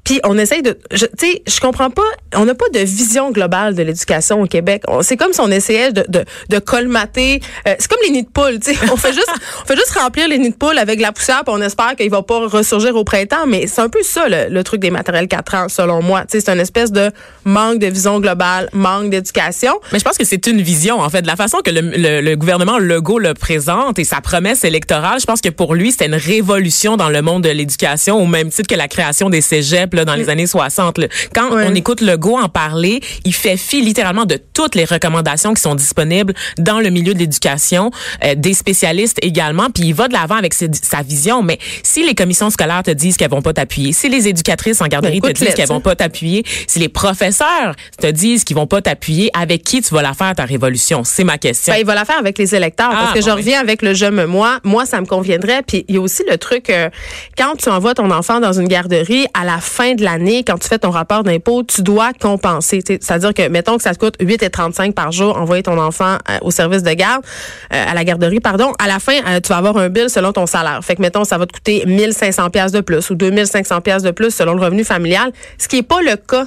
Puis 0.07 0.21
on 0.25 0.39
essaye 0.39 0.63
de, 0.63 0.79
tu 0.91 0.99
sais, 1.19 1.43
je 1.47 1.61
comprends 1.61 1.91
pas, 1.91 2.01
on 2.35 2.45
n'a 2.47 2.55
pas 2.55 2.69
de 2.73 2.79
vision 2.79 3.31
globale 3.33 3.75
de 3.75 3.83
l'éducation 3.83 4.41
au 4.41 4.47
Québec. 4.47 4.83
C'est 5.03 5.17
comme 5.19 5.33
si 5.35 5.41
on 5.41 5.51
essayait 5.51 5.93
de, 5.93 6.05
de, 6.09 6.25
de 6.49 6.59
colmater. 6.61 7.41
euh, 7.69 7.75
c'est 7.79 7.89
comme 7.91 7.99
les 8.05 8.11
nids 8.13 8.23
de 8.23 8.29
poules, 8.29 8.61
tu 8.61 8.73
sais. 8.73 8.79
On 8.93 8.97
fait 8.97 9.13
juste, 9.13 9.29
on 9.63 9.67
fait 9.67 9.75
juste 9.77 9.91
remplir 9.99 10.29
les 10.29 10.39
nids 10.39 10.51
de 10.51 10.55
poules 10.57 10.79
avec 10.79 10.99
de 10.99 11.03
la 11.03 11.11
poussière, 11.13 11.43
puis 11.45 11.53
on 11.55 11.61
espère 11.61 11.97
qu'il 11.97 12.09
va 12.09 12.23
pas 12.23 12.47
ressurgir 12.47 12.95
au 12.97 13.03
printemps. 13.05 13.47
Mais 13.49 13.67
c'est 13.67 13.81
un 13.81 13.89
peu 13.89 14.03
ça 14.03 14.29
le, 14.29 14.47
le 14.49 14.65
truc 14.65 14.81
des 14.81 14.91
matériels 14.93 15.27
4 15.29 15.55
ans, 15.57 15.69
selon 15.69 16.01
moi. 16.03 16.21
Tu 16.23 16.39
sais, 16.39 16.41
c'est 16.47 16.53
une 16.53 16.61
espèce 16.61 16.93
de 16.93 17.11
manque 17.45 17.81
de 17.81 17.89
vision 17.89 18.21
globale, 18.21 18.69
manque 18.73 19.11
d'éducation. 19.11 19.73
Mais 19.93 19.99
je 19.99 20.05
pense 20.05 20.17
que 20.19 20.25
c'est 20.25 20.47
une 20.47 20.63
vision, 20.63 21.01
en 21.01 21.11
fait, 21.11 21.23
de 21.23 21.27
la 21.27 21.37
façon 21.37 21.59
que 21.65 21.71
le, 21.73 21.81
le- 21.81 22.21
le 22.21 22.37
gouvernement 22.37 22.79
Legault 22.79 23.19
le 23.19 23.35
présente 23.35 23.99
et 23.99 24.05
sa 24.05 24.21
promesse 24.21 24.63
électorale. 24.63 25.19
Je 25.21 25.27
pense 25.27 25.41
que 25.41 25.49
pour 25.49 25.75
lui, 25.75 25.91
c'était 25.91 26.07
une 26.07 26.15
révolution 26.15 26.97
dans 26.97 27.09
le 27.09 27.23
monde 27.23 27.43
de 27.43 27.49
l'éducation, 27.51 28.17
au 28.23 28.27
même 28.27 28.51
titre 28.51 28.69
que 28.69 28.79
la 28.79 28.87
création 28.89 29.31
des 29.31 29.41
cégeps 29.41 29.91
là, 29.97 30.05
dans 30.05 30.15
les 30.15 30.29
années 30.29 30.47
60. 30.47 30.99
là. 30.99 31.07
Quand 31.35 31.49
on 31.51 31.75
écoute 31.75 32.01
Legault 32.01 32.39
en 32.39 32.49
parler, 32.49 33.01
il 33.25 33.35
fait 33.35 33.57
fi 33.57 33.81
littéralement 33.81 34.25
de 34.25 34.39
toutes 34.55 34.75
les 34.75 34.85
recommandations 34.85 35.55
qui 35.55 35.63
sont 35.63 35.75
disponibles 35.75 36.35
dans 36.59 36.81
le 36.81 36.91
milieu 36.91 37.15
de 37.15 37.19
l'éducation, 37.19 37.91
euh, 38.25 38.35
des 38.37 38.55
spécialistes 38.55 39.19
également, 39.23 39.71
puis 39.71 39.85
il 39.89 39.95
va 39.95 40.09
de 40.09 40.13
l'avant 40.13 40.37
avec 40.37 40.55
ses- 40.55 40.71
sa 40.83 41.03
vision. 41.03 41.43
Mais 41.43 41.59
si 41.83 42.07
les 42.07 42.15
commissions 42.15 42.51
scolaires 42.51 42.83
te 42.83 42.91
disent 42.91 43.17
qu'elles 43.17 43.31
vont 43.31 43.43
pas 43.43 43.53
t'appuyer, 43.53 43.93
si 43.93 44.09
les 44.09 44.29
éducatrices 44.29 44.81
en 44.81 44.87
garderie 44.87 45.21
Ben, 45.21 45.33
te 45.33 45.39
disent 45.45 45.55
qu'elles 45.55 45.69
vont 45.69 45.81
pas 45.81 45.97
t'appuyer, 45.97 46.45
si 46.67 46.79
les 46.79 46.89
professeurs 46.89 47.75
te 48.01 48.07
disent 48.07 48.45
qu'ils 48.45 48.57
vont 48.57 48.67
pas 48.67 48.83
t'appuyer, 48.83 49.31
avec 49.39 49.65
qui 49.65 49.81
tu 49.83 49.95
vas 49.95 50.03
la 50.03 50.15
faire 50.15 50.35
ta 50.35 50.45
révolution? 50.45 51.03
C'est 51.05 51.25
ma 51.25 51.39
question. 51.39 51.73
Ben, 51.73 51.81
il 51.81 51.87
va 51.87 51.95
la 51.95 52.05
faire 52.05 52.19
avec 52.19 52.39
les 52.39 52.55
électeurs. 52.55 52.91
Ah, 52.93 52.97
parce 52.97 53.13
que 53.15 53.21
bon, 53.21 53.27
je 53.27 53.31
reviens 53.31 53.61
avec 53.61 53.83
le 53.83 53.95
je 53.95 54.07
me 54.07 54.27
moi. 54.27 54.59
Moi, 54.65 54.85
ça 54.87 55.01
me 55.01 55.07
conviendrait. 55.07 55.63
Puis 55.67 55.85
il 55.89 55.95
y 55.95 55.99
a 55.99 56.01
aussi 56.01 56.23
le 56.29 56.37
truc, 56.39 56.69
euh, 56.71 56.91
quand 57.39 57.57
tu 57.57 57.69
envoies 57.69 57.95
ton 57.95 58.11
enfant 58.11 58.41
dans 58.41 58.53
une 58.53 58.69
garderie, 58.69 59.27
à 59.35 59.45
la 59.45 59.59
fin 59.59 59.86
de 59.95 60.05
l'année, 60.05 60.45
quand 60.45 60.59
tu 60.59 60.69
fais 60.69 60.79
ton 60.79 60.91
rapport 60.91 61.23
d'impôt, 61.23 61.63
tu 61.63 61.83
dois 61.83 62.13
compenser. 62.13 62.83
C'est-à-dire 62.87 63.33
que, 63.33 63.49
mettons 63.49 63.77
que 63.77 63.83
ça 63.83 63.95
te 63.95 63.99
coûte 63.99 64.17
8,35 64.21 64.93
par 64.93 65.13
jour, 65.13 65.37
envoyer 65.37 65.63
ton 65.63 65.79
enfant 65.79 66.17
euh, 66.31 66.39
au 66.43 66.51
service 66.51 66.83
de 66.83 66.93
garde, 66.93 67.23
euh, 67.73 67.85
à 67.89 67.95
la 67.95 68.05
garderie, 68.05 68.41
pardon. 68.41 68.73
À 68.79 68.87
la 68.89 68.99
fin, 68.99 69.19
euh, 69.27 69.41
tu 69.41 69.49
vas 69.49 69.59
avoir 69.59 69.77
un 69.77 69.89
bill 69.89 70.11
selon 70.11 70.33
ton 70.33 70.47
salaire. 70.47 70.81
Fait 70.83 70.97
que, 70.97 71.03
mettons, 71.03 71.25
ça 71.25 71.39
va 71.39 71.47
te 71.47 71.53
coûter 71.53 71.85
1500 71.87 72.51
pièces 72.51 72.73
de 72.73 72.81
plus 72.81 73.11
ou 73.11 73.15
2500 73.15 73.81
pièces 73.81 74.03
de 74.03 74.11
plus 74.11 74.35
selon 74.35 74.55
le 74.55 74.63
revenu 74.63 74.85
familial, 74.85 75.33
ce 75.59 75.69
qui 75.69 75.79
est 75.79 75.83
pas 75.83 76.01
le 76.03 76.17
cas 76.17 76.47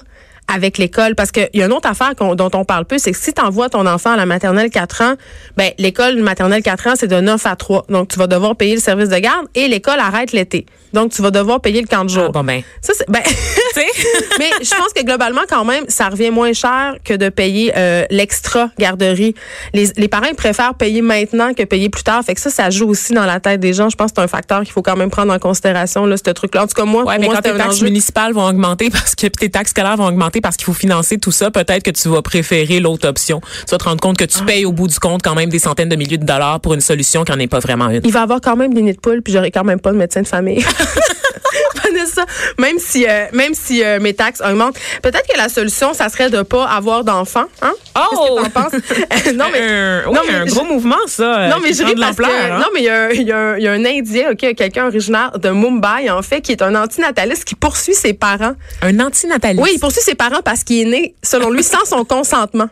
avec 0.49 0.77
l'école 0.77 1.15
parce 1.15 1.31
qu'il 1.31 1.49
y 1.53 1.61
a 1.61 1.65
une 1.65 1.71
autre 1.71 1.87
affaire 1.87 2.15
dont 2.15 2.49
on 2.53 2.65
parle 2.65 2.85
peu, 2.85 2.97
c'est 2.97 3.11
que 3.11 3.17
si 3.17 3.33
tu 3.33 3.41
envoies 3.41 3.69
ton 3.69 3.85
enfant 3.85 4.11
à 4.11 4.17
la 4.17 4.25
maternelle 4.25 4.69
4 4.69 5.01
ans, 5.03 5.13
ben 5.55 5.71
l'école 5.77 6.19
maternelle 6.21 6.63
4 6.63 6.87
ans, 6.87 6.93
c'est 6.95 7.07
de 7.07 7.19
9 7.19 7.45
à 7.45 7.55
3. 7.55 7.85
Donc 7.89 8.09
tu 8.09 8.17
vas 8.17 8.27
devoir 8.27 8.55
payer 8.55 8.75
le 8.75 8.81
service 8.81 9.09
de 9.09 9.17
garde 9.17 9.47
et 9.55 9.67
l'école 9.67 9.99
arrête 9.99 10.31
l'été. 10.31 10.65
Donc 10.93 11.11
tu 11.11 11.21
vas 11.21 11.31
devoir 11.31 11.61
payer 11.61 11.81
le 11.81 11.87
camp 11.87 12.03
de 12.03 12.09
jour. 12.09 12.25
Ah, 12.29 12.31
bon 12.31 12.43
ben, 12.43 12.61
Ça 12.81 12.93
c'est 12.95 13.09
ben 13.09 13.21
mais 14.39 14.49
je 14.61 14.75
pense 14.75 14.93
que 14.95 15.03
globalement 15.03 15.41
quand 15.49 15.65
même 15.65 15.85
ça 15.87 16.09
revient 16.09 16.31
moins 16.31 16.53
cher 16.53 16.95
que 17.03 17.13
de 17.13 17.29
payer 17.29 17.71
euh, 17.75 18.05
l'extra 18.09 18.69
garderie. 18.77 19.35
Les, 19.73 19.89
les 19.95 20.07
parents 20.07 20.27
ils 20.29 20.35
préfèrent 20.35 20.73
payer 20.73 21.01
maintenant 21.01 21.53
que 21.53 21.63
payer 21.63 21.89
plus 21.89 22.03
tard. 22.03 22.23
Fait 22.23 22.35
que 22.35 22.41
ça 22.41 22.49
ça 22.49 22.69
joue 22.69 22.89
aussi 22.89 23.13
dans 23.13 23.25
la 23.25 23.39
tête 23.39 23.59
des 23.59 23.73
gens. 23.73 23.89
Je 23.89 23.95
pense 23.95 24.11
que 24.11 24.15
c'est 24.17 24.23
un 24.23 24.27
facteur 24.27 24.61
qu'il 24.61 24.71
faut 24.71 24.81
quand 24.81 24.95
même 24.97 25.09
prendre 25.09 25.33
en 25.33 25.39
consideration 25.39 26.05
là 26.05 26.17
ce 26.17 26.29
truc 26.31 26.55
là. 26.55 26.63
En 26.63 26.67
tout 26.67 26.73
cas 26.73 26.85
moi 26.85 27.03
Ouais, 27.03 27.15
pour 27.15 27.21
mais 27.21 27.25
moi 27.27 27.35
quand 27.35 27.51
tes 27.51 27.57
taxes 27.57 27.81
municipales 27.81 28.33
vont 28.33 28.47
augmenter 28.47 28.89
parce 28.91 29.15
que 29.15 29.27
tes 29.27 29.49
taxes 29.49 29.71
scolaires 29.71 29.97
vont 29.97 30.07
augmenter 30.07 30.41
parce 30.41 30.57
qu'il 30.57 30.65
faut 30.65 30.73
financer 30.73 31.17
tout 31.17 31.31
ça, 31.31 31.51
peut-être 31.51 31.83
que 31.83 31.91
tu 31.91 32.09
vas 32.09 32.21
préférer 32.21 32.79
l'autre 32.79 33.07
option. 33.07 33.41
Tu 33.41 33.71
vas 33.71 33.77
te 33.77 33.83
rendre 33.83 34.01
compte 34.01 34.17
que 34.17 34.25
tu 34.25 34.43
payes 34.43 34.65
au 34.65 34.71
bout 34.71 34.87
du 34.87 34.99
compte 34.99 35.21
quand 35.21 35.35
même 35.35 35.49
des 35.49 35.59
centaines 35.59 35.89
de 35.89 35.95
milliers 35.95 36.17
de 36.17 36.25
dollars 36.25 36.59
pour 36.59 36.73
une 36.73 36.81
solution 36.81 37.23
qui 37.23 37.31
n'en 37.31 37.39
est 37.39 37.47
pas 37.47 37.59
vraiment 37.59 37.89
une. 37.89 38.01
il 38.03 38.11
va 38.11 38.21
avoir 38.21 38.41
quand 38.41 38.55
même 38.55 38.73
des 38.73 38.81
nids 38.81 38.93
de 38.93 38.99
poules, 38.99 39.21
puis 39.21 39.33
j'aurai 39.33 39.51
quand 39.51 39.63
même 39.63 39.79
pas 39.79 39.91
de 39.91 39.97
médecin 39.97 40.21
de 40.21 40.27
famille. 40.27 40.63
Vanessa, 41.83 42.25
même 42.57 42.77
si 42.79 43.05
euh, 43.07 43.25
même 43.33 43.53
si 43.53 43.83
euh, 43.83 43.99
mes 43.99 44.13
taxes 44.13 44.41
augmentent, 44.41 44.77
peut-être 45.01 45.27
que 45.27 45.37
la 45.37 45.49
solution 45.49 45.93
ça 45.93 46.09
serait 46.09 46.29
de 46.29 46.41
pas 46.41 46.65
avoir 46.65 47.03
d'enfants, 47.03 47.45
hein? 47.61 47.73
Oh! 47.95 47.99
Qu'est-ce 48.09 48.49
que 48.49 48.53
t'en 48.53 48.61
penses? 48.61 48.73
Euh, 49.27 49.33
Non 49.33 49.45
mais 49.51 49.59
un, 49.61 50.03
oui, 50.07 50.13
non, 50.13 50.21
mais 50.27 50.33
un 50.35 50.45
je- 50.45 50.51
gros 50.51 50.63
mouvement 50.63 50.95
ça. 51.07 51.47
non, 51.49 51.57
mais 51.61 51.73
je 51.73 51.83
ris 51.83 51.95
parce 51.95 52.15
que, 52.17 52.23
hein. 52.23 52.59
non, 52.59 52.67
mais 52.73 52.81
il 52.81 52.85
y, 52.85 52.89
a 52.89 53.03
un- 53.05 53.57
y 53.57 53.63
y 53.63 53.67
a 53.67 53.71
Indien, 53.73 54.31
OK, 54.31 54.53
quelqu'un 54.55 54.87
originaire 54.87 55.31
de 55.39 55.49
Mumbai, 55.49 56.09
en 56.09 56.21
fait, 56.21 56.41
qui 56.41 56.51
est 56.51 56.61
un 56.61 56.75
antinataliste 56.75 57.45
qui 57.45 57.55
poursuit 57.55 57.93
ses 57.95 58.13
parents. 58.13 58.53
Un 58.81 58.99
antinataliste? 58.99 59.63
Oui, 59.63 59.71
il 59.75 59.79
poursuit 59.79 60.01
ses 60.01 60.15
parents 60.15 60.41
parce 60.43 60.63
qu'il 60.63 60.81
est 60.87 60.89
né, 60.89 61.15
selon 61.23 61.49
lui, 61.49 61.63
sans 61.63 61.83
son 61.85 62.05
consentement. 62.05 62.69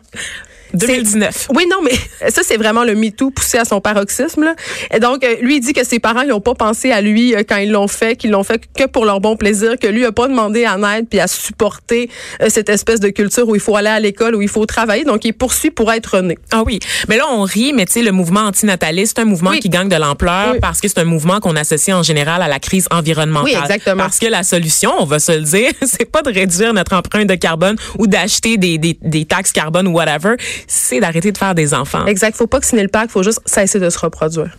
2019. 0.74 1.48
Oui, 1.54 1.66
non, 1.70 1.78
mais 1.82 1.92
ça, 2.30 2.42
c'est 2.44 2.56
vraiment 2.56 2.84
le 2.84 2.94
MeToo 2.94 3.30
poussé 3.30 3.58
à 3.58 3.64
son 3.64 3.80
paroxysme. 3.80 4.44
Là. 4.44 4.54
Et 4.94 5.00
donc, 5.00 5.24
euh, 5.24 5.36
lui, 5.40 5.56
il 5.56 5.60
dit 5.60 5.72
que 5.72 5.84
ses 5.84 5.98
parents, 5.98 6.22
ils 6.22 6.28
n'ont 6.28 6.40
pas 6.40 6.54
pensé 6.54 6.90
à 6.90 7.00
lui 7.00 7.34
euh, 7.34 7.42
quand 7.48 7.56
ils 7.56 7.70
l'ont 7.70 7.88
fait, 7.88 8.16
qu'ils 8.16 8.30
l'ont 8.30 8.44
fait 8.44 8.62
que 8.76 8.86
pour 8.86 9.04
leur 9.04 9.20
bon 9.20 9.36
plaisir, 9.36 9.78
que 9.80 9.86
lui 9.86 10.04
a 10.04 10.12
pas 10.12 10.28
demandé 10.28 10.64
à 10.64 10.76
aide 10.96 11.08
puis 11.08 11.20
à 11.20 11.26
supporter 11.26 12.10
euh, 12.42 12.46
cette 12.48 12.68
espèce 12.68 13.00
de 13.00 13.08
culture 13.08 13.48
où 13.48 13.54
il 13.54 13.60
faut 13.60 13.76
aller 13.76 13.88
à 13.88 14.00
l'école, 14.00 14.34
où 14.34 14.42
il 14.42 14.48
faut 14.48 14.66
travailler. 14.66 15.04
Donc, 15.04 15.24
il 15.24 15.32
poursuit 15.32 15.70
pour 15.70 15.92
être 15.92 16.20
né. 16.20 16.38
Ah 16.52 16.62
oui, 16.64 16.78
mais 17.08 17.16
là 17.16 17.24
on 17.30 17.42
rit, 17.42 17.72
mais 17.72 17.84
tu 17.86 17.92
sais 17.94 18.02
le 18.02 18.12
mouvement 18.12 18.40
antinataliste, 18.40 19.14
c'est 19.16 19.22
un 19.22 19.26
mouvement 19.26 19.50
Oui. 19.50 19.60
qui 19.60 19.68
gagne 19.68 19.88
de 19.88 19.96
l'ampleur 19.96 20.52
Oui. 20.52 20.58
parce 20.60 20.80
que 20.80 20.88
c'est 20.88 20.98
un 20.98 21.04
mouvement 21.04 21.40
qu'on 21.40 21.56
associe 21.56 21.96
en 21.96 22.02
général 22.02 22.42
à 22.42 22.48
la 22.48 22.58
crise 22.58 22.86
environnementale. 22.90 23.52
Oui, 23.54 23.60
exactement. 23.60 24.02
Parce 24.04 24.18
que 24.18 24.26
la 24.26 24.42
solution, 24.42 24.92
on 24.98 25.04
va 25.04 25.18
se 25.18 25.32
le 25.32 25.42
dire, 25.42 25.70
c'est 25.82 26.10
pas 26.10 26.22
de 26.22 26.32
réduire 26.32 26.72
notre 26.74 26.94
empreinte 26.94 27.26
de 27.28 27.34
carbone 27.34 27.76
ou 27.98 28.06
d'acheter 28.06 28.56
des, 28.56 28.78
des, 28.78 28.98
des 29.02 29.24
taxes 29.24 29.52
carbone 29.52 29.88
ou 29.88 29.92
whatever, 29.92 30.36
c'est 30.66 31.00
d'arrêter 31.00 31.32
de 31.32 31.38
faire 31.38 31.54
des 31.54 31.74
enfants. 31.74 32.06
Exact. 32.06 32.36
Faut 32.36 32.46
pas 32.46 32.60
que 32.60 32.66
signer 32.66 32.82
le 32.82 32.88
pacte, 32.88 33.10
faut 33.10 33.22
juste 33.22 33.40
cesser 33.46 33.78
de 33.78 33.90
se 33.90 33.98
reproduire. 33.98 34.56